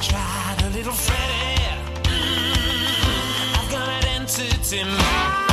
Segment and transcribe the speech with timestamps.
[0.00, 1.60] tried a little Freddie.
[2.04, 5.49] Mm, I've got an entity mind.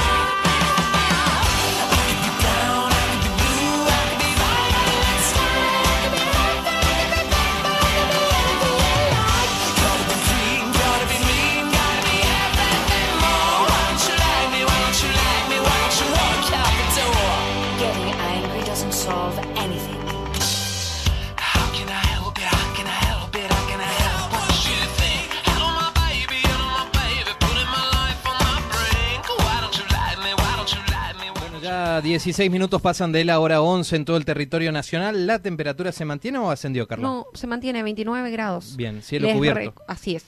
[32.07, 35.27] 16 minutos pasan de la hora 11 en todo el territorio nacional.
[35.27, 37.03] ¿La temperatura se mantiene o ascendió, Carlos?
[37.09, 38.77] No, se mantiene 29 grados.
[38.77, 39.73] Bien, cielo Les cubierto.
[39.89, 40.23] así es.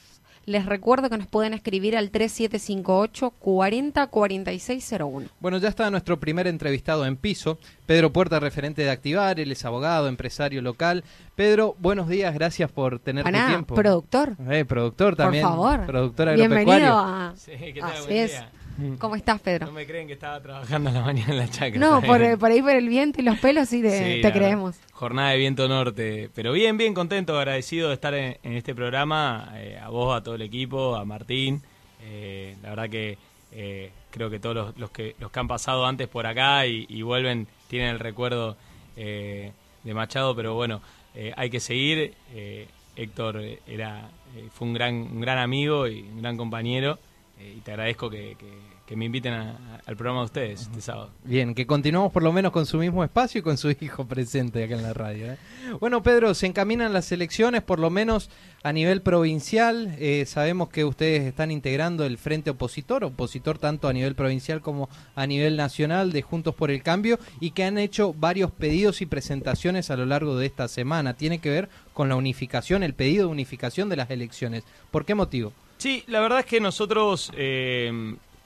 [0.46, 5.30] Les recuerdo que nos pueden escribir al 3758 40 4601.
[5.40, 9.64] Bueno, ya está nuestro primer entrevistado en piso, Pedro Puerta, referente de Activar, él es
[9.64, 11.06] abogado, empresario local.
[11.36, 13.76] Pedro, buenos días, gracias por tener tu tiempo.
[13.76, 14.36] productor.
[14.50, 15.44] Eh, productor también.
[15.46, 15.86] Por favor.
[15.86, 16.98] Productor Bienvenido agropecuario.
[16.98, 17.34] a...
[17.38, 17.92] Sí, ¿qué tal?
[17.92, 18.44] Así Buen es.
[18.80, 18.96] Día.
[19.00, 19.68] ¿Cómo estás, Pedro?
[19.68, 21.80] No me creen que estaba trabajando a la mañana en la chacra.
[21.80, 24.30] No, por, por ahí por el viento y los pelos sí, te, Sí, te la
[24.30, 24.34] verdad.
[24.40, 24.76] creemos.
[24.92, 26.30] Jornada de viento norte.
[26.34, 29.52] Pero bien, bien contento, agradecido de estar en, en este programa.
[29.56, 31.62] eh, a vos, a todo el equipo, a Martín.
[32.04, 33.18] Eh, la verdad que
[33.52, 36.86] eh, creo que todos los, los que, los que han pasado antes por acá y,
[36.90, 38.56] y vuelven tienen el recuerdo
[38.98, 39.52] eh,
[39.84, 40.36] de Machado.
[40.36, 40.82] Pero bueno,
[41.16, 42.14] eh, hay que seguir.
[42.34, 44.10] Eh, Héctor era,
[44.54, 47.00] fue un gran, un gran amigo y un gran compañero.
[47.40, 51.11] Eh, y te agradezco que, que- me inviten a- al programa de ustedes este sábado.
[51.23, 54.64] Bien, que continuamos por lo menos con su mismo espacio y con su hijo presente
[54.64, 55.33] acá en la radio.
[55.33, 55.38] ¿eh?
[55.80, 58.32] Bueno, Pedro, se encaminan las elecciones, por lo menos
[58.64, 59.95] a nivel provincial.
[60.00, 64.89] Eh, sabemos que ustedes están integrando el frente opositor, opositor tanto a nivel provincial como
[65.14, 69.06] a nivel nacional de Juntos por el Cambio, y que han hecho varios pedidos y
[69.06, 71.14] presentaciones a lo largo de esta semana.
[71.14, 74.64] Tiene que ver con la unificación, el pedido de unificación de las elecciones.
[74.89, 75.54] ¿Por qué motivo?
[75.80, 77.90] Sí, la verdad es que nosotros eh,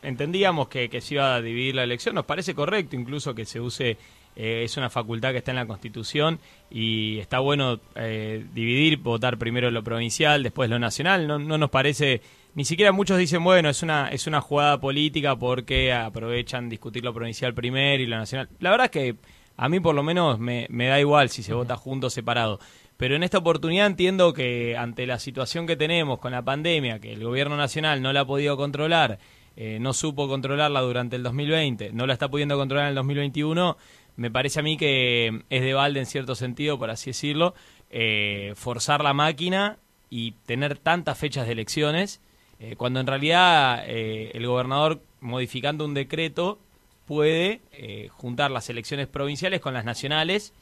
[0.04, 2.14] entendíamos que, que se iba a dividir la elección.
[2.14, 3.98] Nos parece correcto incluso que se use,
[4.36, 6.40] eh, es una facultad que está en la Constitución
[6.70, 11.26] y está bueno eh, dividir, votar primero lo provincial, después lo nacional.
[11.26, 12.22] No, no nos parece,
[12.54, 17.16] ni siquiera muchos dicen, bueno, es una, es una jugada política porque aprovechan discutir lo
[17.16, 18.48] provincial primero y lo nacional.
[18.60, 19.16] La verdad es que
[19.58, 22.60] a mí por lo menos me, me da igual si se vota junto o separado.
[23.04, 27.12] Pero en esta oportunidad entiendo que ante la situación que tenemos con la pandemia, que
[27.12, 29.20] el gobierno nacional no la ha podido controlar,
[29.58, 33.76] eh, no supo controlarla durante el 2020, no la está pudiendo controlar en el 2021,
[34.16, 37.56] me parece a mí que es de balde en cierto sentido, por así decirlo,
[37.90, 42.22] eh, forzar la máquina y tener tantas fechas de elecciones,
[42.62, 46.58] eh, cuando en realidad eh, el gobernador, modificando un decreto,
[47.06, 50.54] puede eh, juntar las elecciones provinciales con las nacionales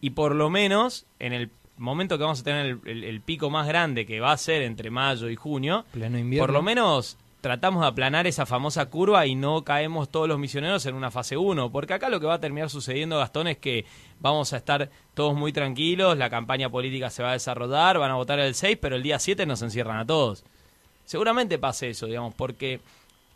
[0.00, 3.50] y por lo menos en el momento que vamos a tener el, el- el pico
[3.50, 6.46] más grande que va a ser entre mayo y junio, Pleno invierno.
[6.46, 10.86] por lo menos tratamos de aplanar esa famosa curva y no caemos todos los misioneros
[10.86, 13.84] en una fase 1, porque acá lo que va a terminar sucediendo, Gastón, es que
[14.18, 18.14] vamos a estar todos muy tranquilos, la campaña política se va a desarrollar, van a
[18.14, 20.42] votar el 6, pero el día 7 nos encierran a todos.
[21.04, 22.80] Seguramente pase eso, digamos, porque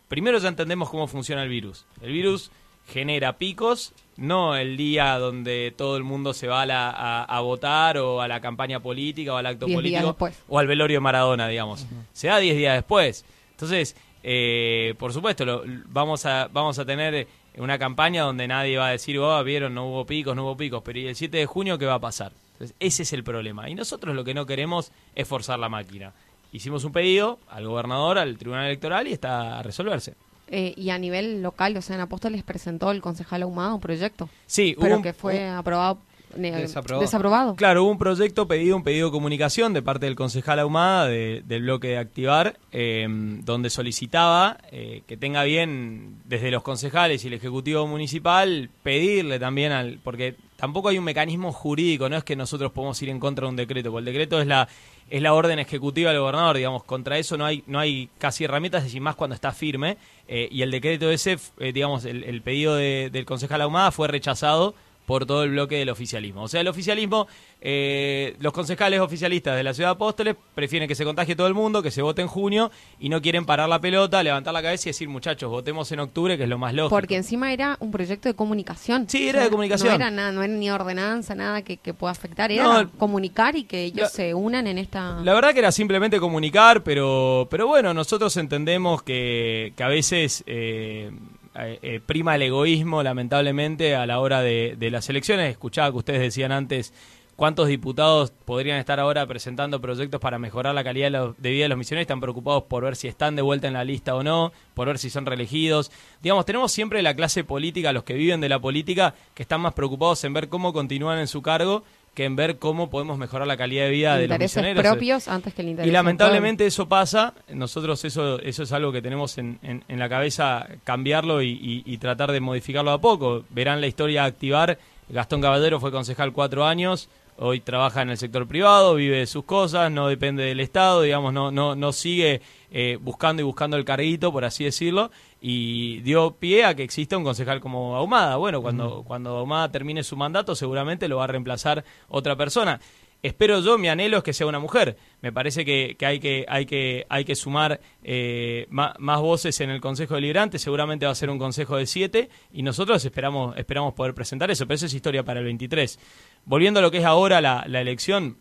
[0.07, 1.85] primero ya entendemos cómo funciona el virus.
[2.01, 2.49] El virus
[2.87, 7.39] genera picos, no el día donde todo el mundo se va a, la- a- a
[7.41, 10.07] votar o a la campaña política o al acto Diez político
[10.47, 11.85] o al velorio de Maradona, digamos.
[12.13, 13.25] Se da 10 días después.
[13.51, 18.87] Entonces, eh, por supuesto, lo- vamos, a, vamos a tener una campaña donde nadie va
[18.87, 21.45] a decir, oh, vieron, no hubo picos, no hubo picos, pero ¿y el 7 de
[21.45, 22.31] junio qué va a pasar?
[22.53, 23.69] Entonces, ese es el problema.
[23.69, 26.13] Y nosotros lo que no queremos es forzar la máquina.
[26.51, 30.15] Hicimos un pedido al gobernador, al tribunal electoral y está a resolverse.
[30.51, 34.29] Eh, y a nivel local, o sea, en Apóstoles presentó el concejal ahumado un proyecto,
[34.47, 35.99] Sí, hubo pero un- que fue aprobado,
[36.35, 37.01] ne- Desaprobado.
[37.01, 37.55] desaprobado.
[37.55, 41.43] Claro, hubo un proyecto pedido, un pedido de comunicación de parte del concejal Ahumada de-
[41.45, 43.05] del bloque de Activar, eh,
[43.43, 49.71] donde solicitaba eh, que tenga bien desde los concejales y el Ejecutivo Municipal pedirle también
[49.71, 49.99] al...
[50.03, 53.49] porque tampoco hay un mecanismo jurídico, no es que nosotros podemos ir en contra de
[53.49, 54.67] un decreto, porque el decreto es la
[55.09, 58.93] es la orden ejecutiva del gobernador, digamos, contra eso no hay no hay casi herramientas,
[58.93, 59.97] y más cuando está firme,
[60.27, 64.07] eh, y el decreto ese, eh, digamos, el, el pedido de- del concejal Ahumada fue
[64.07, 64.75] rechazado
[65.09, 66.43] por todo el bloque del oficialismo.
[66.43, 67.27] O sea, el oficialismo,
[67.61, 71.55] eh, los concejales oficialistas de la ciudad de Apóstoles prefieren que se contagie todo el
[71.55, 72.69] mundo, que se vote en junio
[72.99, 76.37] y no quieren parar la pelota, levantar la cabeza y decir, muchachos, votemos en octubre,
[76.37, 76.95] que es lo más lógico.
[76.95, 79.09] Porque encima era un proyecto de comunicación.
[79.09, 79.89] Sí, era de comunicación.
[79.89, 82.51] No era nada, no era ni ordenanza, nada que, que pueda afectar.
[82.51, 85.19] Era No, comunicar y que ellos la- se unan en esta.
[85.23, 90.43] La verdad que era simplemente comunicar, pero, pero bueno, nosotros entendemos que, que a veces
[90.45, 91.09] eh,
[91.55, 95.51] eh, eh, prima el egoísmo, lamentablemente, a la hora de, las elecciones.
[95.51, 96.93] Escuchaba que ustedes decían antes
[97.35, 101.69] cuántos diputados podrían estar ahora presentando proyectos para mejorar la calidad de, de vida de
[101.69, 102.03] los misioneros.
[102.03, 104.99] Están preocupados por ver si están de vuelta en la lista o no, por ver
[104.99, 105.91] si son reelegidos.
[106.21, 109.73] Digamos, tenemos siempre la clase política, los que viven de la política, que están más
[109.73, 111.83] preocupados en ver cómo continúan en su cargo
[112.13, 114.83] que en ver cómo podemos mejorar la calidad de vida de los misioneros.
[114.83, 119.01] propios antes que el interés Y lamentablemente eso pasa, nosotros eso, eso es algo que
[119.01, 123.43] tenemos en, en- en la cabeza, cambiarlo y, y- y tratar de modificarlo a poco.
[123.51, 124.77] Verán la historia activar,
[125.07, 129.45] Gastón Caballero fue concejal cuatro años, hoy trabaja en el sector privado, vive de sus
[129.45, 133.85] cosas, no depende del Estado, digamos, no, no, no sigue eh, buscando y buscando el
[133.85, 135.11] carguito, por así decirlo,
[135.41, 138.35] y dio pie a que exista un concejal como Ahumada.
[138.37, 142.79] Bueno, cuando, cuando Ahumada termine su mandato seguramente lo va a reemplazar otra persona.
[143.21, 144.95] Espero yo, mi anhelo es que sea una mujer.
[145.21, 149.59] Me parece que, que hay que hay que hay que sumar eh, ma- más, voces
[149.59, 150.57] en el Consejo Deliberante.
[150.57, 154.65] Seguramente va a ser un consejo de siete y nosotros esperamos esperamos poder presentar eso.
[154.65, 155.99] Pero eso es historia para el 23.
[156.45, 158.37] Volviendo a lo que es ahora la, la elección,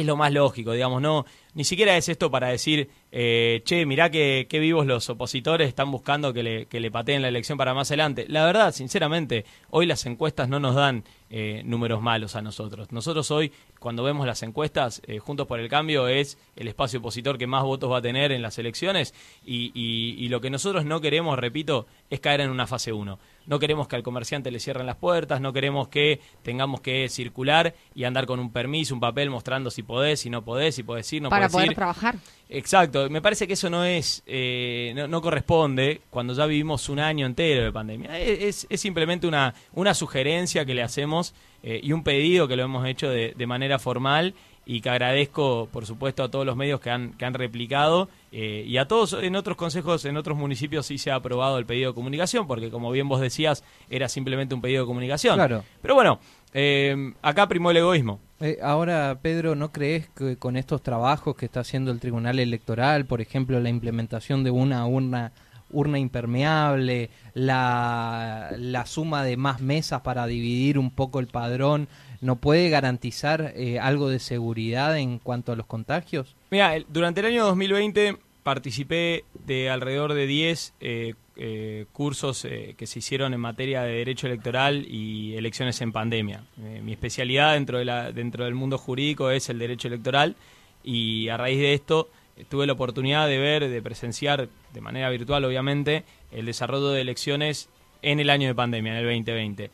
[0.00, 1.24] es lo más lógico, digamos, no,
[1.54, 5.90] ni siquiera es esto para decir, eh, che, mirá que, que vivos los opositores están
[5.90, 8.26] buscando que le, que le pateen la elección para más adelante.
[8.28, 12.90] La verdad, sinceramente, hoy las encuestas no nos dan eh, números malos a nosotros.
[12.92, 17.38] Nosotros hoy, cuando vemos las encuestas, eh, Juntos por el Cambio es el espacio opositor
[17.38, 19.14] que más votos va a tener en las elecciones
[19.44, 23.18] y, y- y lo que nosotros no queremos, repito, es caer en una fase 1.
[23.48, 27.74] No queremos que al comerciante le cierren las puertas, no queremos que tengamos que circular
[27.94, 31.12] y andar con un permiso, un papel mostrando si podés, si no podés, si podés
[31.12, 31.74] ir, no Para podés poder ir.
[31.74, 32.14] trabajar.
[32.50, 36.98] Exacto, me parece que eso no es, eh, no, no corresponde cuando ya vivimos un
[37.00, 38.18] año entero de pandemia.
[38.18, 42.56] Es, es- es simplemente una, una sugerencia que le hacemos eh, y un pedido que
[42.56, 44.34] lo hemos hecho de, de manera formal
[44.64, 48.64] y que agradezco, por supuesto, a todos los medios que han, que han replicado eh,
[48.66, 51.90] y a todos en otros consejos, en otros municipios sí se ha aprobado el pedido
[51.90, 55.36] de comunicación, porque como bien vos decías, era simplemente un pedido de comunicación.
[55.36, 55.64] Claro.
[55.80, 56.20] Pero bueno,
[56.52, 58.20] eh, acá primó el egoísmo.
[58.40, 63.06] Eh, ahora, Pedro, ¿no crees que con estos trabajos que está haciendo el Tribunal Electoral,
[63.06, 65.32] por ejemplo, la implementación de una urna,
[65.70, 71.88] urna impermeable, la, la suma de más mesas para dividir un poco el padrón,
[72.20, 76.34] ¿no puede garantizar eh, algo de seguridad en cuanto a los contagios?
[76.50, 82.98] Mira, durante el año 2020 participé de alrededor de 10 eh, eh, cursos que se
[82.98, 86.44] hicieron en materia de derecho electoral y elecciones en pandemia.
[86.82, 90.34] Mi especialidad dentro, de la, dentro del mundo jurídico es el derecho electoral
[90.82, 92.08] y a raíz de esto
[92.48, 97.68] tuve la oportunidad de ver, de presenciar de manera virtual obviamente, el desarrollo de elecciones
[98.02, 99.70] en el año de pandemia, en el 2020.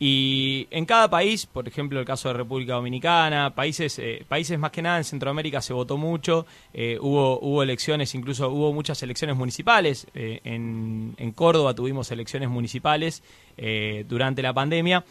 [0.00, 4.70] Y en cada país, por ejemplo el caso de República Dominicana, países, eh, países más
[4.70, 9.36] que nada en Centroamérica se votó mucho, eh, hubo, hubo elecciones, incluso hubo muchas elecciones
[9.36, 13.24] municipales, eh, en, en Córdoba tuvimos elecciones municipales
[13.56, 15.04] eh, durante la pandemia,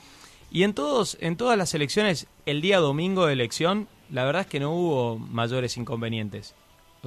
[0.52, 4.48] y en, todos, en todas las elecciones, el día domingo de elección, la verdad es
[4.48, 6.56] que no hubo mayores inconvenientes.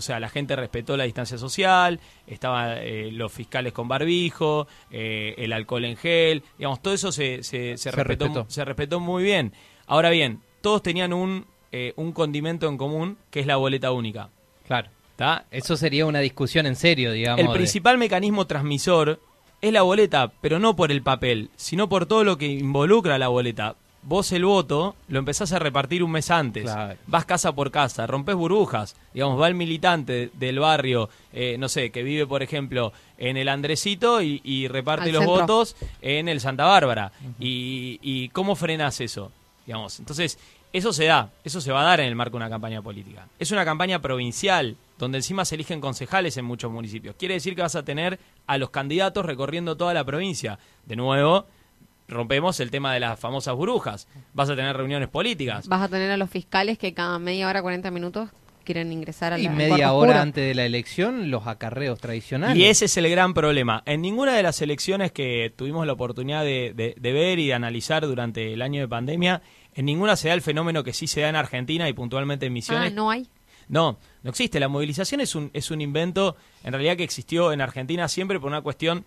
[0.00, 5.35] O sea, la gente respetó la distancia social, estaban eh, los fiscales con barbijo, eh,
[5.38, 8.47] el alcohol en gel, digamos, todo eso se, se, se Se respetó, respetó.
[8.50, 9.52] se respetó muy bien.
[9.87, 14.30] Ahora bien, todos tenían un, eh, un condimento en común, que es la boleta única.
[14.66, 14.88] Claro.
[15.16, 15.45] ¿tá?
[15.50, 17.40] Eso sería una discusión en serio, digamos.
[17.40, 19.21] El de- principal mecanismo transmisor
[19.61, 23.28] es la boleta, pero no por el papel, sino por todo lo que involucra la
[23.28, 23.76] boleta.
[24.02, 26.64] Vos el voto lo empezás a repartir un mes antes.
[26.64, 26.97] Claro.
[27.07, 28.97] Vas casa por casa, rompes burbujas.
[29.12, 33.49] Digamos, va el militante del barrio, eh, no sé, que vive, por ejemplo, en el
[33.49, 35.40] Andresito y, y reparte Al los centro.
[35.42, 37.12] votos en el Santa Bárbara.
[37.38, 39.30] y, y cómo frenas eso?
[39.66, 40.38] Digamos, entonces,
[40.73, 43.28] eso se da, eso se va a dar en el marco de una campaña política.
[43.38, 47.16] Es una campaña provincial, donde encima se eligen concejales en muchos municipios.
[47.19, 50.59] Quiere decir que vas a tener a los candidatos recorriendo toda la provincia.
[50.87, 51.47] De nuevo,
[52.11, 54.09] rompemos el tema de las famosas burbujas.
[54.35, 55.69] Vas a tener reuniones políticas.
[55.69, 58.29] Vas a tener a los fiscales que cada media hora, 40 minutos
[58.64, 60.21] quieren ingresar a la Y media hora oscuro.
[60.23, 62.57] antes de la elección, los acarreos tradicionales.
[62.57, 63.83] Y ese es el gran problema.
[63.87, 67.55] En ninguna de las elecciones que tuvimos la oportunidad de, de- de ver y de
[67.55, 69.40] analizar durante el año de pandemia,
[69.75, 72.52] en ninguna se da el fenómeno que sí se da en Argentina y puntualmente en
[72.52, 72.93] Misiones.
[72.93, 73.26] Ah, no hay.
[73.69, 74.59] No, no existe.
[74.61, 78.49] La movilización es un, es un invento, en realidad, que existió en Argentina siempre por
[78.49, 79.05] una cuestión.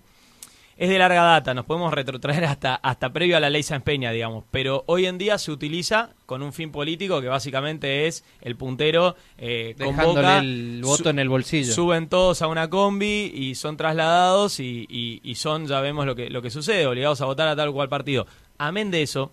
[0.77, 4.12] Es de larga data, nos podemos retrotraer hasta, hasta previo a la ley Sáenz Peña,
[4.12, 8.56] digamos, pero hoy en día se utiliza con un fin político que básicamente es el
[8.56, 11.74] puntero eh, Dejándole convoca, el voto en el bolsillo.
[11.74, 16.15] Suben todos a una combi y son trasladados y, y- y son, ya vemos lo
[16.15, 18.25] que, lo que sucede, obligados a votar a tal o cual partido.
[18.58, 19.32] Amén de eso,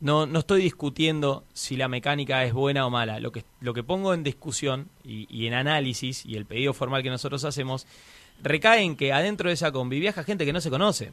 [0.00, 3.20] no, no estoy discutiendo si la mecánica es buena o mala.
[3.20, 7.02] Lo que, lo que pongo en discusión y, y en análisis, y el pedido formal
[7.02, 7.86] que nosotros hacemos,
[8.42, 11.12] recae en que adentro de esa combi viaja gente que no se conoce.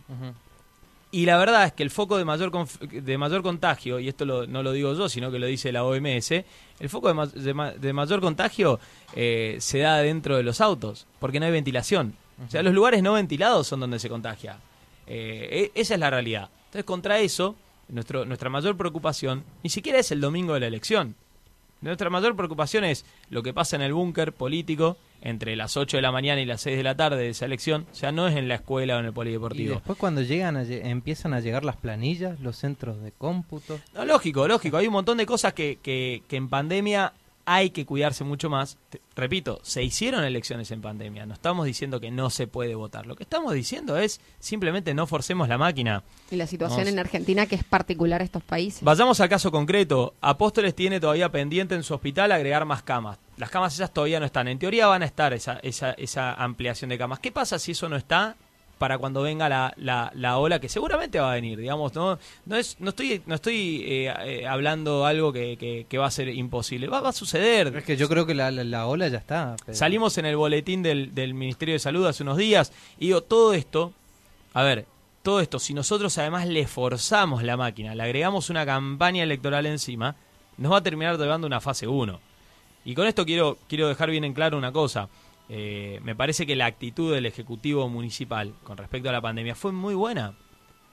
[1.11, 2.51] Y la verdad es que el foco de mayor,
[2.87, 5.83] de mayor contagio, y esto lo- no lo digo yo, sino que lo dice la
[5.83, 6.31] OMS,
[6.79, 8.79] el foco de, ma- de ma- de mayor contagio
[9.15, 12.13] eh, se da dentro de los autos, porque no hay ventilación.
[12.47, 14.59] O sea, los lugares no ventilados son donde se contagia.
[15.07, 16.49] Eh, e- esa es la realidad.
[16.65, 17.55] Entonces, contra eso,
[17.87, 21.15] nuestro, nuestra mayor preocupación ni siquiera es el domingo de la elección.
[21.81, 26.01] Nuestra mayor preocupación es lo que pasa en el búnker político entre las 8 de
[26.01, 27.85] la mañana y las 6 de la tarde de esa elección.
[27.91, 29.75] O sea, no es en la escuela o en el Y polideportivo.
[29.75, 33.79] después cuando llegan a empiezan a llegar las planillas, los centros de cómputo.
[33.93, 34.77] No, lógico, lógico.
[34.77, 37.13] Hay un montón de cosas que, que, que en pandemia
[37.51, 38.77] hay que cuidarse mucho más.
[38.89, 41.25] Te- repito, se hicieron elecciones en pandemia.
[41.25, 43.07] No estamos diciendo que no se puede votar.
[43.07, 46.03] Lo que estamos diciendo es simplemente no forcemos la máquina.
[46.29, 48.83] Y la situación en Argentina que es particular a estos países.
[48.83, 50.13] Vayamos al caso concreto.
[50.21, 53.17] Apóstoles tiene todavía pendiente en su hospital agregar más camas.
[53.37, 54.47] Las camas esas todavía no están.
[54.47, 57.19] En teoría van a estar esa, esa, esa ampliación de camas.
[57.19, 58.35] ¿Qué pasa si eso no está
[58.79, 61.59] para cuando venga la, la, la ola que seguramente va a venir?
[61.59, 62.17] Digamos, no,
[62.47, 66.11] no, es, no estoy, no estoy eh, eh, hablando algo que, que- que va a
[66.11, 66.87] ser imposible.
[66.87, 67.75] Va, va a suceder.
[67.77, 69.55] Es que yo creo que la, la- la ola ya está.
[69.75, 73.53] Salimos en el boletín del, del Ministerio de Salud hace unos días y digo, todo
[73.53, 73.93] esto,
[74.55, 74.85] a ver,
[75.21, 80.15] todo esto, si nosotros además le forzamos la máquina, le agregamos una campaña electoral encima,
[80.57, 82.19] nos va a terminar llevando una fase 1.
[82.85, 85.09] Y con esto quiero, quiero dejar bien en claro una cosa.
[85.49, 89.71] Eh, me parece que la actitud del Ejecutivo Municipal con respecto a la pandemia fue
[89.71, 90.33] muy buena.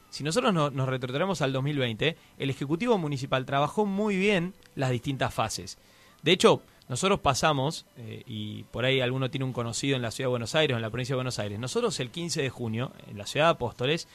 [0.09, 5.35] Si nosotros no- nos retrotraemos al 2020, el Ejecutivo Municipal trabajó muy bien las distintas
[5.35, 5.77] fases.
[6.23, 10.29] De hecho, nosotros pasamos, eh, y por ahí alguno tiene un conocido en la Ciudad
[10.29, 12.93] de Buenos Aires o en la provincia de Buenos Aires, nosotros el 15 de junio,
[13.11, 14.09] en la Ciudad de Apóstoles,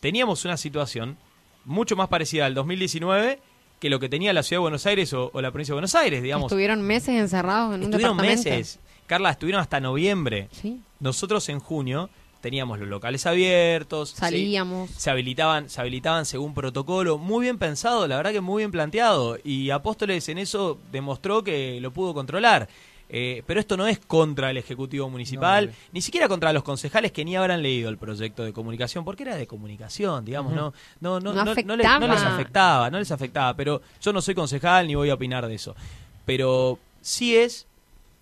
[0.00, 1.16] teníamos una situación
[1.64, 3.38] mucho más parecida al 2019
[3.78, 5.94] que lo que tenía la Ciudad de Buenos Aires o, o la provincia de Buenos
[5.94, 6.50] Aires, digamos.
[6.50, 8.50] Estuvieron meses encerrados en un Estuvieron departamento.
[8.50, 8.80] meses.
[9.06, 10.48] Carla, estuvieron hasta noviembre.
[10.52, 10.80] Sí.
[11.00, 12.10] Nosotros en junio
[12.40, 14.10] teníamos los locales abiertos.
[14.10, 14.16] ¿sí?
[14.18, 14.90] Salíamos.
[14.90, 19.38] se habilitaban, se habilitaban según protocolo, muy bien pensado, la verdad que muy bien planteado.
[19.42, 22.68] Y Apóstoles en eso demostró que lo pudo controlar.
[23.08, 25.76] Eh, pero esto no es contra el Ejecutivo Municipal, No, no.
[25.92, 29.36] ni siquiera contra los concejales que ni habrán leído el proyecto de comunicación, porque era
[29.36, 32.34] de comunicación, digamos, no, no, no, No no, no les, no les afectaba.
[32.34, 35.76] afectaba, no les afectaba, pero yo no soy concejal ni voy a opinar de eso.
[36.24, 37.65] Pero sí es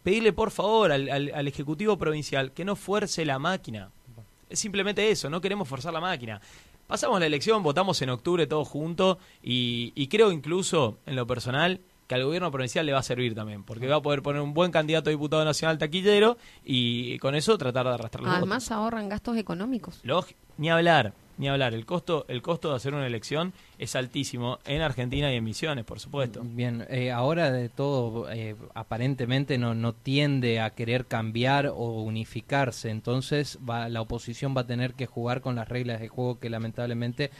[0.04, 3.90] pedirle por favor al, al- Ejecutivo Provincial que no fuerce la máquina.
[4.48, 6.40] Es simplemente eso, no queremos forzar la máquina.
[6.86, 11.80] Pasamos la elección, votamos en octubre todos juntos y, y creo incluso, en lo personal,
[12.06, 14.52] que al gobierno provincial le va a servir también, porque va a poder poner un
[14.54, 18.72] buen candidato a diputado nacional taquillero y con eso tratar de arrastrar los Además votos.
[18.72, 20.00] ahorran gastos económicos.
[20.04, 21.74] Lógi- ni hablar, ni hablar.
[21.74, 25.84] El costo, el costo de hacer una elección es altísimo en Argentina y en Misiones,
[25.84, 26.42] por supuesto.
[26.44, 32.90] Bien, eh, ahora de todo eh, aparentemente no, no tiende a querer cambiar o unificarse,
[32.90, 36.48] entonces va, la oposición va a tener que jugar con las reglas de juego que
[36.50, 37.32] lamentablemente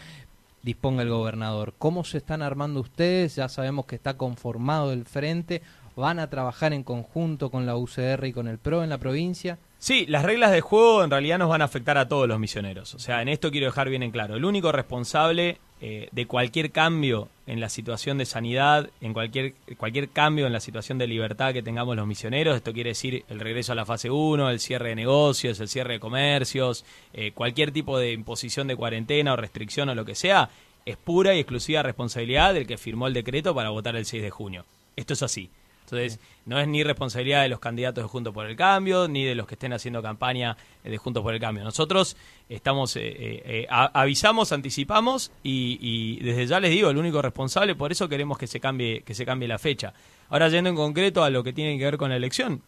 [0.64, 1.75] disponga el gobernador.
[1.78, 3.37] ¿Cómo se están armando ustedes?
[3.37, 5.62] Ya sabemos que está conformado el frente,
[5.94, 9.59] van a trabajar en conjunto con la UCR y con el PRO en la provincia.
[9.78, 12.94] Sí, las reglas de juego en realidad nos van a afectar a todos los misioneros.
[12.94, 14.37] O sea, en esto quiero dejar bien en claro.
[14.37, 20.08] El único responsable eh, de cualquier cambio en la situación de sanidad, en cualquier, cualquier
[20.08, 23.72] cambio en la situación de libertad que tengamos los misioneros, esto quiere decir el regreso
[23.72, 27.98] a la fase 1, el cierre de negocios, el cierre de comercios, eh, cualquier tipo
[27.98, 30.48] de imposición de cuarentena o restricción o lo que sea,
[30.86, 34.30] es pura y exclusiva responsabilidad del que firmó el decreto para votar el 6 de
[34.30, 34.64] junio.
[34.96, 35.50] Esto es así.
[35.84, 39.34] Entonces, no es ni responsabilidad de los candidatos de Juntos por el Cambio, ni de
[39.34, 41.62] los que estén haciendo campaña eh, de Juntos por el Cambio.
[41.62, 42.16] Nosotros
[42.48, 47.74] estamos, eh, eh, eh, avisamos, anticipamos y, y desde ya les digo, el único responsable,
[47.74, 49.92] por eso queremos que se cambie, que se cambie la fecha.
[50.30, 52.62] Ahora, yendo en concreto a lo que tiene que ver con la elección,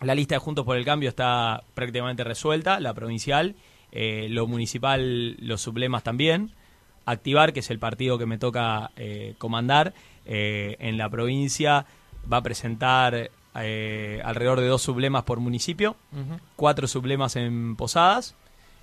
[0.00, 3.54] la lista de Juntos por el Cambio está prácticamente resuelta, la provincial,
[3.92, 6.50] eh, lo municipal, los sublemas también.
[7.06, 9.94] Activar, que es el partido que me toca eh, comandar
[10.32, 11.86] en la provincia,
[12.30, 15.96] va a presentar eh, alrededor de dos sublemas por municipio,
[16.56, 18.34] cuatro sublemas en Posadas.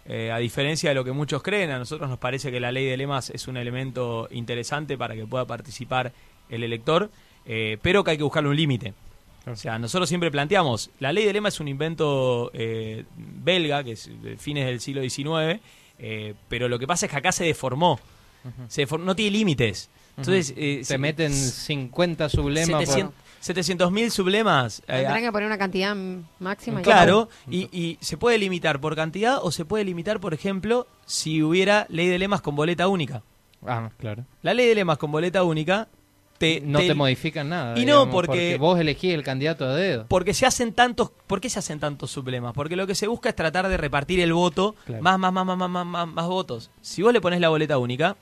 [0.09, 2.85] Eh, a diferencia de lo que muchos creen, a nosotros nos parece que la ley
[2.85, 6.13] de lemas es un elemento interesante para que pueda participar
[6.49, 7.09] el elector,
[7.45, 8.93] eh, pero que hay que buscarle un límite.
[9.45, 13.93] O sea, nosotros siempre planteamos, la ley de lema es un invento eh, belga, que
[13.93, 15.59] es de fines del siglo XIX,
[15.99, 17.99] Eh, pero lo que pasa es que acá se deformó.
[18.69, 19.89] se deformó, no tiene límites.
[20.15, 22.69] Entonces, eh, Se se- meten 50 sublemas.
[22.69, 23.13] por- 700
[23.47, 24.79] 700.000 sublemas.
[24.87, 25.95] eh, Tendrán que poner una cantidad
[26.39, 26.81] máxima.
[26.81, 31.41] Claro, y, y se puede limitar por cantidad o se puede limitar, por ejemplo, si
[31.43, 33.21] hubiera ley de lemas con boleta única.
[33.65, 34.23] Ah, claro.
[34.43, 35.87] La ley de lemas con boleta única
[36.37, 37.73] te, No te, modifican nada.
[37.79, 40.05] Y no, digamos, porque- vos elegís el candidato a dedo.
[40.07, 42.53] Porque se hacen tantos, ¿por qué se hacen tantos sublemas?
[42.53, 45.01] Porque lo que se busca es tratar de repartir el voto, Claro.
[45.01, 46.69] más, más, más, más, más, más, más, más votos.
[46.81, 48.15] Si vos le pones la boleta única,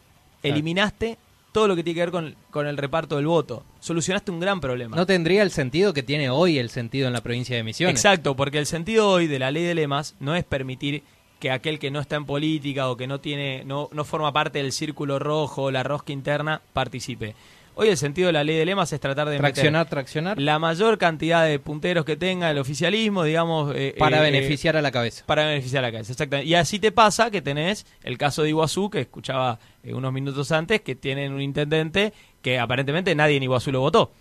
[0.44, 1.18] eliminaste
[1.56, 3.64] todo lo que tiene que ver con, con el reparto del voto.
[3.80, 4.98] Solucionaste un gran problema.
[4.98, 7.96] No tendría el sentido que tiene hoy el sentido en la provincia de Misiones.
[7.96, 11.04] Exacto, porque el sentido hoy de la ley de lemas no es permitir
[11.40, 14.60] que aquel que no está en política o que no tiene, no, no forma parte
[14.60, 17.36] del círculo rojo o la rosca interna participe.
[17.78, 20.40] Hoy el sentido de la ley de lemas es tratar de Traccionar, meter traccionar.
[20.40, 24.82] la mayor cantidad de punteros que tenga el oficialismo, digamos, eh, para eh, beneficiar a
[24.82, 25.26] la cabeza.
[25.26, 26.50] para beneficiar a la cabeza, exactamente.
[26.50, 30.52] Y así te pasa que tenés el caso de Iguazú, que escuchaba eh, unos minutos
[30.54, 34.12] antes, que tienen un intendente que aparentemente nadie en Iguazú lo votó.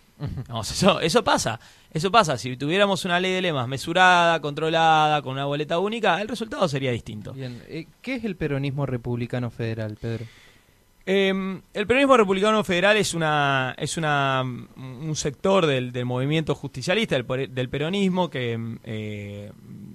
[0.61, 1.59] Eso, eso pasa,
[1.93, 2.39] eso pasa.
[2.39, 6.93] Si tuviéramos una ley de lemas mesurada, controlada, con una boleta única, el resultado sería
[6.93, 7.33] distinto.
[7.33, 10.25] Bien, eh, ¿Qué es el peronismo republicano federal, Pedro?
[11.07, 17.15] Eh, el peronismo republicano federal es una es una un sector del, del movimiento justicialista
[17.15, 19.53] del, peronismo que eh,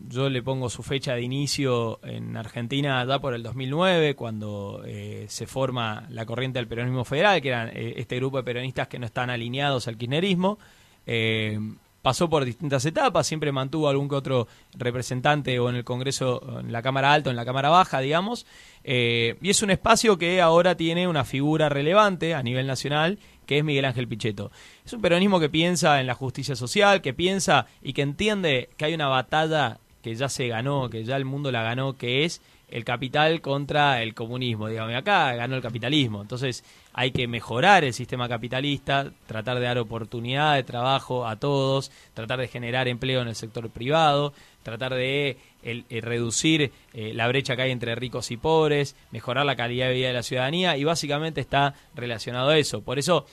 [0.08, 5.25] yo le pongo su fecha de inicio en Argentina ya por el 2009 cuando eh,
[5.30, 9.00] se forma la corriente del peronismo federal que eran eh, este grupo de peronistas que
[9.00, 10.60] no están alineados al kirchnerismo.
[11.06, 11.60] Eh,
[12.01, 16.72] pasó por distintas etapas, siempre mantuvo algún que otro representante o en el Congreso, en
[16.72, 18.46] la Cámara Alta o en la Cámara Baja, digamos,
[18.84, 23.58] eh, y es un espacio que ahora tiene una figura relevante a nivel nacional, que
[23.58, 24.51] es Miguel Ángel Pichetto.
[24.86, 28.86] Es un peronismo que piensa en la justicia social, que piensa y que entiende que
[28.86, 32.41] hay una batalla que ya se ganó, que ya el mundo la ganó, que es
[32.70, 36.22] el capital contra el comunismo, digamos, acá ganó el capitalismo.
[36.22, 36.63] Entonces
[37.00, 42.41] hay que mejorar el sistema capitalista, tratar de dar oportunidad de trabajo a todos, tratar
[42.41, 47.62] de generar empleo en el sector privado, tratar de eh, reducir eh, la brecha que
[47.62, 51.39] hay entre ricos y pobres, mejorar la calidad de vida de la ciudadanía y básicamente
[51.39, 52.82] está relacionado a eso.
[52.82, 53.26] Por eso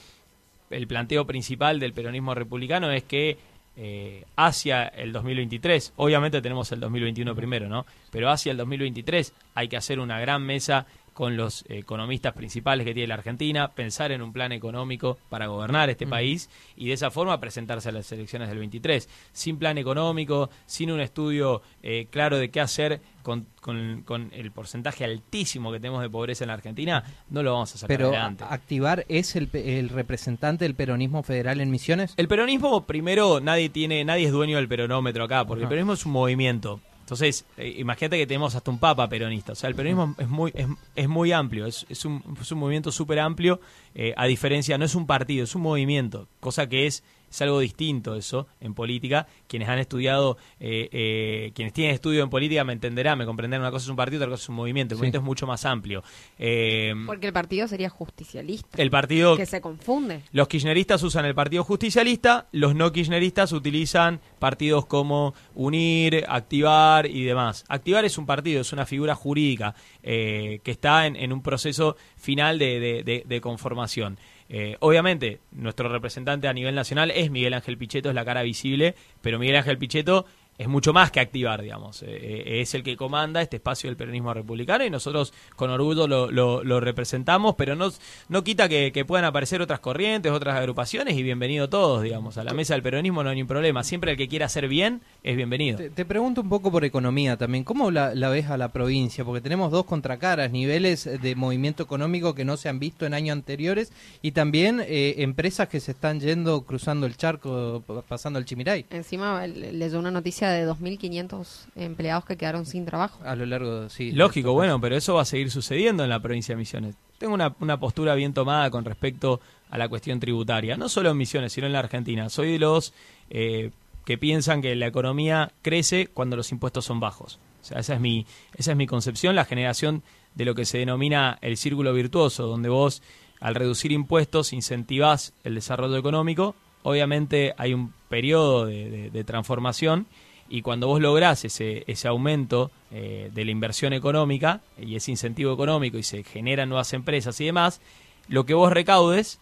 [0.70, 3.36] el planteo principal del peronismo republicano es que
[3.74, 7.84] eh, hacia el 2023, obviamente tenemos el 2021 primero, ¿no?
[8.12, 12.92] Pero hacia el 2023 hay que hacer una gran mesa con los economistas principales que
[12.92, 17.10] tiene la Argentina, pensar en un plan económico para gobernar este país y de esa
[17.10, 19.08] forma presentarse a las elecciones del 23.
[19.32, 24.50] Sin plan económico, sin un estudio eh, claro de qué hacer con, con- con el
[24.52, 28.08] porcentaje altísimo que tenemos de pobreza en la Argentina, no lo vamos a sacar Pero
[28.08, 28.44] adelante.
[28.46, 32.12] activar es el, el representante del peronismo federal en Misiones.
[32.18, 36.04] El peronismo, primero, nadie tiene, nadie es dueño del peronómetro acá, porque el peronismo es
[36.04, 36.78] un movimiento.
[37.06, 39.52] Entonces, eh, imagínate que tenemos hasta un papa peronista.
[39.52, 40.66] O sea, el peronismo es muy, es,
[40.96, 43.60] es muy amplio, es, es un, es un movimiento súper amplio,
[43.94, 47.60] eh, a diferencia, no es un partido, es un movimiento, cosa que es, es algo
[47.60, 49.26] distinto eso en política.
[49.48, 53.62] Quienes han estudiado, eh, eh, quienes tienen estudio en política me entenderán, me comprenderán.
[53.62, 54.94] Una cosa es un partido, otra cosa es un movimiento.
[54.94, 55.00] El Sí.
[55.00, 56.02] movimiento es mucho más amplio.
[56.38, 58.80] Eh, Porque el partido sería justicialista.
[58.80, 60.22] el partido Que se confunde.
[60.32, 67.24] los kirchneristas usan el partido justicialista, los no kirchneristas utilizan partidos como Unir, Activar y
[67.24, 67.64] demás.
[67.68, 71.96] Activar es un partido, es una figura jurídica eh, que está en, en un proceso
[72.16, 74.18] final de, de- de- de conformación.
[74.48, 78.94] Eh, obviamente, nuestro representante a nivel nacional es Miguel Ángel Pichetto, es la cara visible,
[79.20, 80.26] pero Miguel Ángel Pichetto
[80.58, 82.02] es mucho más que activar, digamos.
[82.02, 86.06] Eh, eh, es el que comanda este espacio del peronismo republicano y nosotros con orgullo
[86.06, 87.90] lo, lo- lo representamos, pero no,
[88.28, 92.38] no quita que, que puedan aparecer otras corrientes, otras agrupaciones y bienvenido todos, digamos.
[92.38, 93.84] A la mesa del peronismo no hay ningún problema.
[93.84, 95.78] Siempre el que quiera hacer bien es bienvenido.
[95.78, 97.64] Te, te pregunto un poco por economía también.
[97.64, 99.24] ¿Cómo la, la ves a la provincia?
[99.24, 103.32] Porque tenemos dos contracaras, niveles de movimiento económico que no se han visto en años
[103.34, 103.92] anteriores
[104.22, 109.46] y también eh, empresas que se están yendo, cruzando el charco, pasando el Chimiray Encima
[109.46, 113.20] le- leyó una noticia de 2.500 empleados que quedaron sin trabajo.
[113.24, 113.88] a lo largo.
[113.88, 116.94] Sí, Lógico, bueno, pero eso va a seguir sucediendo en la provincia de Misiones.
[117.18, 121.16] Tengo una, una postura bien tomada con respecto a la cuestión tributaria, no solo en
[121.16, 122.28] Misiones, sino en la Argentina.
[122.28, 122.92] Soy de los
[123.30, 123.70] eh,
[124.04, 127.38] que piensan que la economía crece cuando los impuestos son bajos.
[127.62, 130.02] O sea, esa es mi, esa es mi concepción, la generación
[130.34, 133.02] de lo que se denomina el círculo virtuoso, donde vos,
[133.40, 136.54] al reducir impuestos, incentivás el desarrollo económico.
[136.84, 140.06] Obviamente hay un periodo de, de- de transformación
[140.48, 145.52] y cuando vos lográs ese, ese aumento eh, de la inversión económica y ese incentivo
[145.52, 147.80] económico y se generan nuevas empresas y demás,
[148.28, 149.38] lo que vos recaudes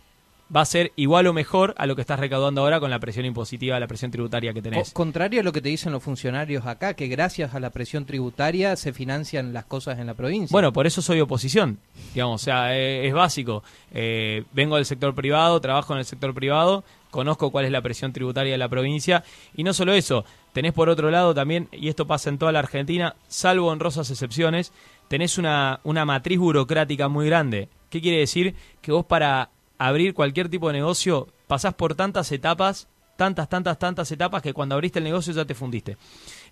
[0.55, 3.25] va a ser igual o mejor a lo que estás recaudando ahora con la presión
[3.25, 4.89] impositiva, la presión tributaria que tenés.
[4.93, 8.05] Co- contrario a lo que te dicen los funcionarios acá, que gracias a la presión
[8.05, 10.53] tributaria se financian las cosas en la provincia.
[10.53, 11.79] Bueno, por eso soy oposición,
[12.13, 13.65] digamos, o sea, eh, es básico.
[13.93, 18.13] Eh, vengo del sector privado, trabajo en el sector privado, conozco cuál es la presión
[18.13, 19.23] tributaria de la provincia
[19.55, 22.59] y no solo eso, tenés por otro lado también, y esto pasa en toda la
[22.59, 24.73] Argentina, salvo honrosas excepciones,
[25.07, 27.69] tenés una, una matriz burocrática muy grande.
[27.89, 28.57] ¿Qué quiere decir?
[28.83, 34.11] Que vos para abrir cualquier tipo de negocio pasás por tantas etapas, tantas, tantas, tantas
[34.11, 35.97] etapas que cuando abriste el negocio ya te fundiste.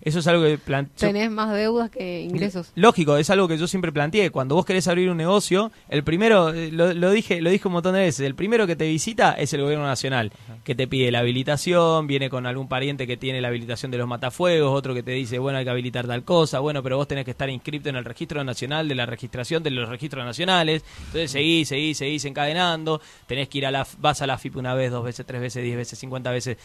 [0.05, 2.71] Eso es algo que plan- yo- Tenés más deudas que ingresos.
[2.75, 4.31] Lógico, es algo que yo siempre planteé.
[4.31, 7.73] Cuando vos querés abrir un negocio, el primero, eh, lo, lo dije lo dije un
[7.73, 10.31] montón de veces, el primero que te visita es el gobierno nacional,
[10.65, 14.07] que te pide la habilitación, viene con algún pariente que tiene la habilitación de los
[14.07, 17.25] matafuegos, otro que te dice, bueno, hay que habilitar tal cosa, bueno, pero vos tenés
[17.25, 20.83] que estar inscrito en el registro nacional de la registración de los registros nacionales.
[20.99, 24.73] Entonces seguís, seguís, seguís encadenando, tenés que ir a la, vas a la FIP una
[24.73, 26.57] vez, dos veces, tres veces, diez veces, cincuenta veces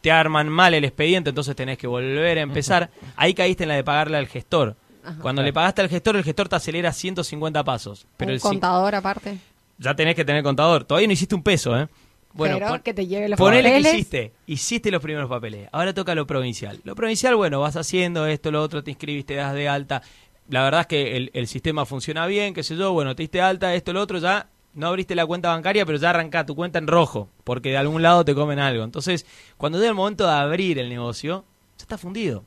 [0.00, 2.90] te arman mal el expediente, entonces tenés que volver a empezar.
[3.16, 4.76] Ahí caíste en la de pagarle al gestor.
[5.22, 8.06] Cuando le pagaste al gestor, el gestor te acelera 150 pasos.
[8.16, 9.38] Pero un el contador aparte.
[9.78, 10.84] ya tenés que tener contador.
[10.84, 11.88] Todavía no hiciste un peso, ¿eh?
[12.34, 14.32] Bueno, pero pon- que te lleve los ponele que hiciste.
[14.46, 15.68] Hiciste los primeros papeles.
[15.72, 16.78] Ahora toca lo provincial.
[16.84, 20.02] Lo provincial, bueno, vas haciendo esto, lo otro, te inscribiste, das de alta.
[20.50, 23.40] La verdad es que el, el sistema funciona bien, qué sé yo, bueno, te diste
[23.40, 24.46] alta, esto, lo otro, ya
[24.78, 28.00] no abriste la cuenta bancaria, pero ya arranca tu cuenta en rojo, porque de algún
[28.02, 28.84] lado te comen algo.
[28.84, 31.44] Entonces, cuando llega el momento de abrir el negocio,
[31.76, 32.44] ya está fundido.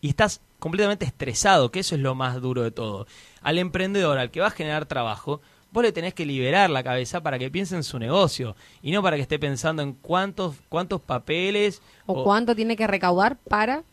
[0.00, 3.06] Y estás completamente estresado, que eso es lo más duro de todo.
[3.42, 5.40] Al emprendedor, al que va a generar trabajo,
[5.72, 9.02] vos le tenés que liberar la cabeza para que piense en su negocio y no
[9.02, 13.84] para que esté pensando en cuántos cuántos papeles O o- cuánto tiene que recaudar para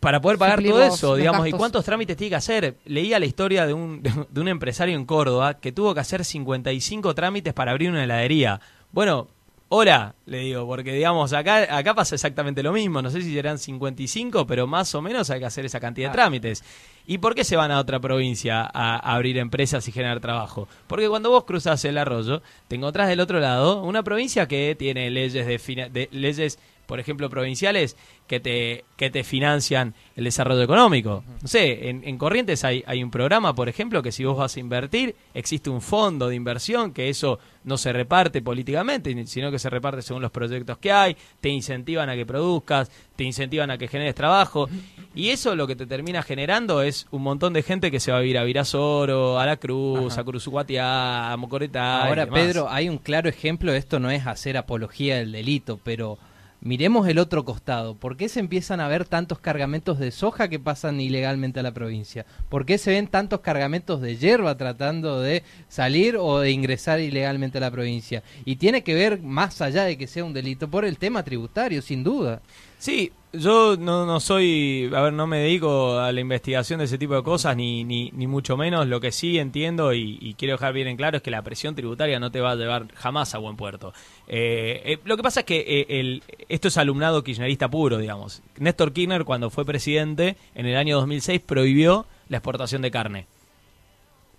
[0.00, 2.76] para poder pagar suplir todo eso, digamos, y cuántos trámites tiene que hacer.
[2.84, 7.14] Leía la historia de un, de un empresario en Córdoba que tuvo que hacer 55
[7.14, 8.60] trámites para abrir una heladería.
[8.92, 9.26] Bueno,
[9.70, 13.02] hola, le digo, porque digamos, acá, acá pasa exactamente lo mismo.
[13.02, 16.14] No sé si serán 55, pero más o menos hay que hacer esa cantidad de
[16.14, 16.62] trámites.
[17.06, 20.68] ¿Y por qué se van a otra provincia a, a abrir empresas y generar trabajo?
[20.86, 25.10] Porque cuando vos cruzas el arroyo, te encontrás del otro lado una provincia que tiene
[25.10, 30.62] leyes de, fina- de leyes por ejemplo, provinciales que te, que te financian el desarrollo
[30.62, 31.22] económico.
[31.42, 34.56] No sé, en, en Corrientes hay, hay un programa, por ejemplo, que si vos vas
[34.56, 39.58] a invertir, existe un fondo de inversión, que eso no se reparte políticamente, sino que
[39.58, 43.76] se reparte según los proyectos que hay, te incentivan a que produzcas, te incentivan a
[43.76, 44.66] que generes trabajo,
[45.14, 48.16] y eso lo que te termina generando es un montón de gente que se va
[48.16, 52.04] a vivir a Virasoro, a La Cruz, a Curuzuguatiá, a Mocoretá.
[52.04, 52.40] y Ahora, demás.
[52.40, 56.18] Pedro, hay un claro ejemplo, esto no es hacer apología del delito, pero
[56.60, 57.94] miremos el otro costado.
[57.94, 61.72] ¿Por qué se empiezan a ver tantos cargamentos de soja que pasan ilegalmente a la
[61.72, 62.26] provincia?
[62.48, 67.58] ¿Por qué se ven tantos cargamentos de hierba tratando de salir o de ingresar ilegalmente
[67.58, 68.22] a la provincia?
[68.44, 71.82] Y tiene que ver, más allá de que sea un delito, por el tema tributario,
[71.82, 72.40] sin duda.
[72.78, 76.96] Sí, yo no, no soy, a ver, no me dedico a la investigación de ese
[76.96, 78.86] tipo de cosas, ni, ni, ni mucho menos.
[78.86, 82.20] Lo que sí entiendo y, quiero dejar bien en claro es que la presión tributaria
[82.20, 83.92] no te va a llevar jamás a buen puerto.
[84.28, 88.42] Eh, eh, lo que pasa es que eh, el, esto es alumnado kirchnerista puro, digamos.
[88.58, 93.26] Néstor Kirchner, cuando fue presidente, en el año 2006 prohibió la exportación de carne.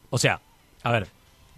[0.09, 0.41] O sea,
[0.81, 1.07] a ver,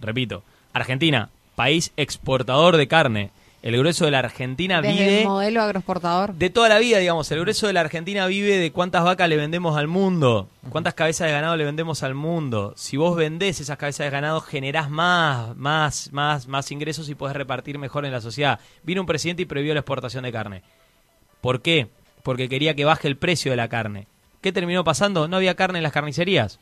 [0.00, 0.42] repito,
[0.72, 3.30] Argentina, país exportador de carne.
[3.62, 6.34] El grueso de la Argentina desde vive el modelo agroexportador.
[6.34, 9.36] de toda la vida, digamos, el grueso de la Argentina vive de cuántas vacas le
[9.36, 12.74] vendemos al mundo, cuántas cabezas de ganado le vendemos al mundo.
[12.76, 17.36] Si vos vendés esas cabezas de ganado, generás más, más, más, más ingresos y podés
[17.36, 18.58] repartir mejor en la sociedad.
[18.82, 20.62] Vino un presidente y prohibió la exportación de carne.
[21.40, 21.86] ¿Por qué?
[22.24, 24.08] Porque quería que baje el precio de la carne.
[24.40, 25.28] ¿Qué terminó pasando?
[25.28, 26.58] No había carne en las carnicerías.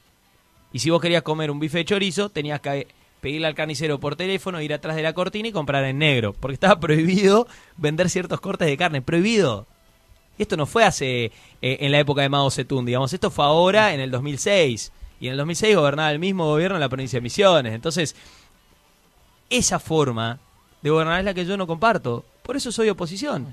[0.71, 2.87] Y si vos querías comer un bife de chorizo, tenías que
[3.21, 6.33] pedirle al carnicero por teléfono, ir atrás de la cortina y comprar en negro.
[6.33, 9.03] Porque estaba prohibido vender ciertos cortes de carne.
[9.03, 9.67] Prohibido.
[10.39, 13.13] Esto no fue hace eh, en la época de Mao Zedong, digamos.
[13.13, 14.93] Esto fue ahora en el 2006.
[15.21, 17.75] Y en el 2006 gobernaba el mismo gobierno en la provincia de Misiones.
[17.75, 18.17] Entonces,
[19.51, 20.39] esa forma
[20.81, 22.25] de gobernar es la que yo no comparto.
[22.43, 23.53] Por eso soy oposición.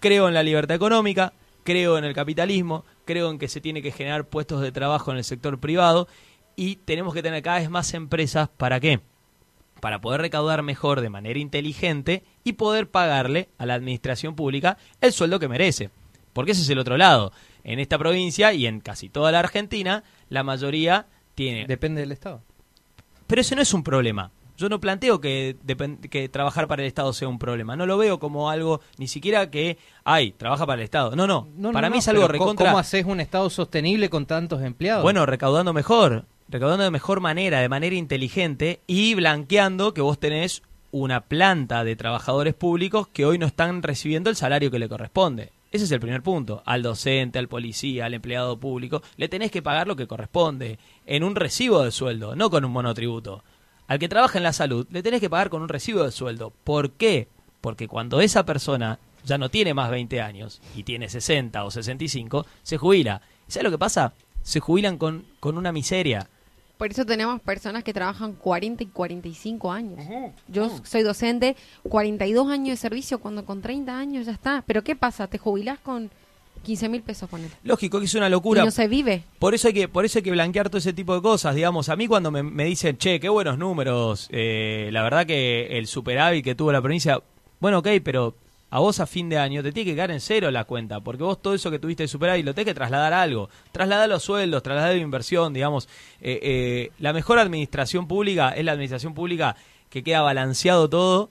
[0.00, 1.32] Creo en la libertad económica,
[1.64, 5.16] creo en el capitalismo, creo en que se tiene que generar puestos de trabajo en
[5.16, 6.08] el sector privado
[6.58, 8.48] y tenemos que tener cada vez más empresas.
[8.56, 9.00] ¿Para qué?
[9.80, 15.12] Para poder recaudar mejor de manera inteligente y poder pagarle a la administración pública el
[15.12, 15.90] sueldo que merece.
[16.32, 17.32] Porque ese es el otro lado.
[17.62, 22.42] En esta provincia y en casi toda la Argentina, la mayoría tiene Depende del Estado.
[23.28, 24.32] pero eso no es un problema.
[24.56, 25.54] Yo no planteo que,
[26.10, 27.76] que trabajar para el Estado sea un problema.
[27.76, 31.14] No lo veo como algo, ni siquiera que, ay, trabaja para el Estado.
[31.14, 31.46] No, no.
[31.56, 32.66] No, no, para mí no, es algo pero ¿cómo- recontra.
[32.70, 35.04] ¿Cómo haces un Estado sostenible con tantos empleados?
[35.04, 36.24] Bueno, recaudando mejor.
[36.50, 41.94] Recaudando de mejor manera, de manera inteligente y blanqueando que vos tenés una planta de
[41.94, 45.52] trabajadores públicos que hoy no están recibiendo el salario que le corresponde.
[45.70, 46.62] Ese es el primer punto.
[46.64, 51.22] Al docente, al policía, al empleado público, le tenés que pagar lo que corresponde, en
[51.22, 53.44] un recibo de sueldo, no con un monotributo.
[53.86, 56.54] Al que trabaja en la salud, le tenés que pagar con un recibo de sueldo.
[56.64, 57.28] ¿Por qué?
[57.60, 62.46] Porque cuando esa persona ya no tiene más 20 años y tiene 60 o 65,
[62.62, 63.20] se jubila.
[63.48, 64.14] ¿Sabes lo que pasa?
[64.40, 66.30] Se jubilan con, con una miseria.
[66.78, 69.98] Por eso tenemos personas que trabajan 40 y 45 años.
[70.46, 71.56] Yo soy docente,
[71.88, 74.62] 42 años de servicio, cuando con 30 años ya está.
[74.66, 75.26] Pero ¿qué pasa?
[75.26, 76.10] Te jubilás con
[76.62, 77.50] 15 mil pesos, ponele.
[77.64, 78.64] Lógico que es una Y locura.
[78.64, 79.24] no se vive.
[79.38, 81.88] Por eso hay que, por eso hay que blanquear todo ese tipo de cosas, digamos.
[81.88, 85.86] A mí cuando me, me dicen, che, qué buenos números, eh, la verdad que el
[85.88, 87.20] superávit que tuvo la provincia,
[87.60, 88.34] bueno, ok, pero
[88.70, 91.22] a vos a fin de año te tiene que quedar en cero la cuenta, porque
[91.22, 93.48] vos todo eso que tuviste de superávit lo tenés que trasladar a algo.
[93.72, 95.88] Trasladar los sueldos, trasladar la inversión, digamos.
[96.20, 99.56] Eh, eh, la mejor administración pública es la administración pública
[99.88, 101.30] que queda balanceado todo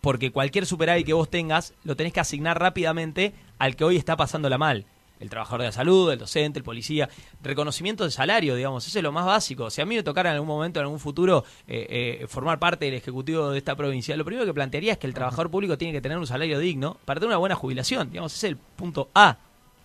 [0.00, 4.16] porque cualquier superávit que vos tengas lo tenés que asignar rápidamente al que hoy está
[4.16, 4.86] pasándola mal.
[5.20, 7.08] El trabajador de la salud, el docente, el policía.
[7.42, 9.70] Reconocimiento de salario, digamos, eso es lo más básico.
[9.70, 12.84] Si a mí me tocara en algún momento, en algún futuro, eh, eh, formar parte
[12.84, 15.92] del ejecutivo de esta provincia, lo primero que plantearía es que el trabajador público tiene
[15.92, 18.10] que tener un salario digno para tener una buena jubilación.
[18.10, 19.38] Digamos, ese es el punto A.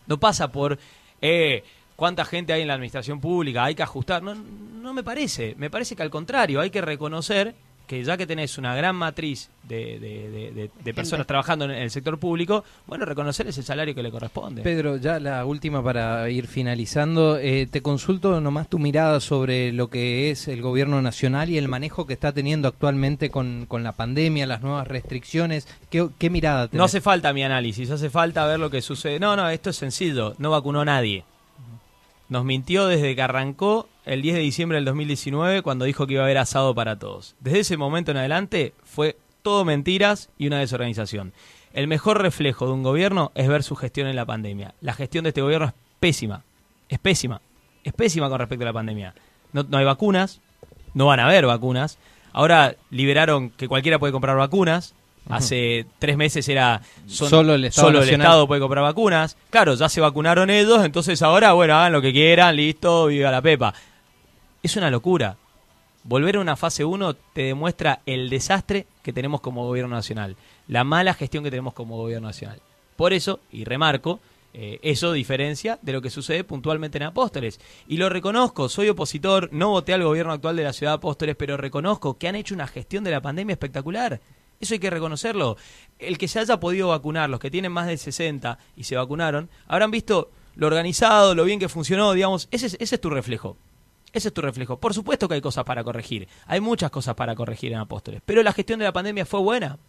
[0.05, 0.77] No pasa por
[1.21, 1.63] eh,
[1.95, 4.21] cuánta gente hay en la administración pública, hay que ajustar.
[4.21, 5.55] No, no me parece.
[5.57, 7.55] Me parece que al contrario, hay que reconocer
[7.87, 11.71] que ya que tenés una gran matriz de, de- de- de- de personas trabajando en
[11.71, 14.61] el sector público, bueno, reconocer ese salario que le corresponde.
[14.61, 17.37] Pedro, ya la última para ir finalizando.
[17.37, 21.67] Eh, te consulto nomás tu mirada sobre lo que es el gobierno nacional y el
[21.67, 25.67] manejo que está teniendo actualmente con, con la pandemia, las nuevas restricciones.
[25.89, 26.77] ¿Qué, qué mirada tenés?
[26.79, 29.19] No hace falta mi análisis, hace falta ver lo que sucede.
[29.19, 31.25] No, no, esto es sencillo, no vacunó nadie.
[32.29, 36.23] Nos mintió desde que arrancó el 10 de diciembre del 2019 cuando dijo que iba
[36.23, 37.35] a haber asado para todos.
[37.39, 41.33] Desde ese momento en adelante fue todo mentiras y una desorganización.
[41.73, 44.73] El mejor reflejo de un gobierno es ver su gestión en la pandemia.
[44.81, 46.43] La gestión de este gobierno es pésima,
[46.89, 47.41] es pésima,
[47.83, 49.15] es pésima con respecto a la pandemia.
[49.53, 50.39] No, no hay vacunas,
[50.93, 51.97] no van a haber vacunas.
[52.31, 54.93] Ahora liberaron que cualquiera puede comprar vacunas.
[55.29, 58.09] Hace tres meses era son- Solo el Estado solo el.
[58.09, 59.37] Estado puede comprar vacunas.
[59.49, 63.41] Claro, ya se vacunaron ellos, entonces ahora, bueno, hagan lo que quieran, listo, viva la
[63.41, 63.73] pepa.
[64.63, 65.35] Es una locura.
[66.05, 70.37] Volver a una fase 1 te demuestra el desastre que tenemos como gobierno nacional,
[70.69, 72.61] la mala gestión que tenemos como gobierno nacional.
[72.95, 74.21] Por eso, y remarco,
[74.53, 77.59] eh, eso diferencia de lo que sucede puntualmente en Apóstoles.
[77.89, 81.35] Y lo reconozco, soy opositor, no voté al gobierno actual de la ciudad de Apóstoles,
[81.35, 84.21] pero reconozco que han hecho una gestión de la pandemia espectacular.
[84.61, 85.57] Eso hay que reconocerlo.
[85.99, 89.49] El que se haya podido vacunar, los que tienen más de 60 y se vacunaron,
[89.67, 93.57] habrán visto lo organizado, lo bien que funcionó, digamos, ese es, ese es tu reflejo.
[94.13, 94.79] Ese es tu reflejo.
[94.79, 96.27] Por supuesto que hay cosas para corregir.
[96.45, 98.21] Hay muchas cosas para corregir en Apóstoles.
[98.23, 99.79] Pero la gestión de la pandemia fue buena.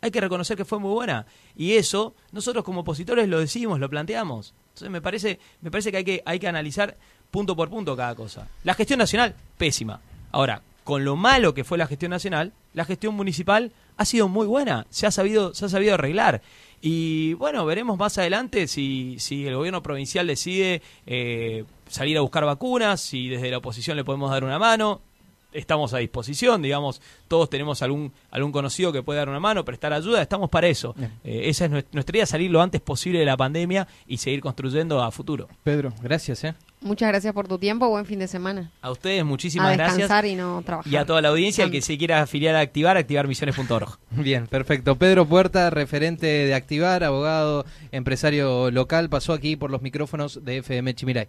[0.00, 1.26] Hay que reconocer que fue muy buena.
[1.54, 4.54] Y eso, nosotros como opositores lo decimos, lo planteamos.
[4.68, 6.96] Entonces me parece, me parece que hay que, hay que analizar
[7.30, 8.48] punto por punto cada cosa.
[8.64, 10.00] La gestión nacional, pésima.
[10.32, 14.46] Ahora, con lo malo que fue la gestión nacional, la gestión municipal ha sido muy
[14.46, 14.86] buena.
[14.90, 16.42] Se ha sabido, se ha sabido arreglar.
[16.86, 22.44] Y bueno, veremos más adelante si, si el gobierno provincial decide eh, salir a buscar
[22.44, 25.00] vacunas, si desde la oposición le podemos dar una mano.
[25.50, 29.94] Estamos a disposición, digamos, todos tenemos algún, algún conocido que puede dar una mano, prestar
[29.94, 30.94] ayuda, estamos para eso.
[31.22, 34.42] Eh, esa es nuestra, nuestra idea, salir lo antes posible de la pandemia y seguir
[34.42, 35.48] construyendo a futuro.
[35.62, 36.44] Pedro, gracias.
[36.44, 36.54] ¿eh?
[36.84, 37.88] Muchas gracias por tu tiempo.
[37.88, 38.70] Buen fin de semana.
[38.82, 39.96] A ustedes muchísimas a gracias.
[39.96, 40.92] descansar y no trabajar.
[40.92, 43.98] Y a toda la audiencia, el que se quiera afiliar a Activar, activarmisiones.org.
[44.10, 44.94] Bien, perfecto.
[44.96, 50.94] Pedro Puerta, referente de Activar, abogado, empresario local, pasó aquí por los micrófonos de FM
[50.94, 51.28] Chimiray.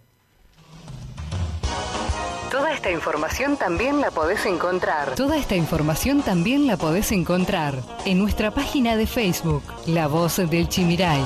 [2.50, 5.14] Toda esta información también la podés encontrar.
[5.14, 10.68] Toda esta información también la podés encontrar en nuestra página de Facebook, La Voz del
[10.68, 11.22] Chimiray.